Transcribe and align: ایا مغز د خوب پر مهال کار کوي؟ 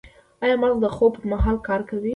ایا 0.43 0.55
مغز 0.61 0.77
د 0.83 0.87
خوب 0.95 1.11
پر 1.21 1.25
مهال 1.31 1.57
کار 1.67 1.81
کوي؟ 1.89 2.09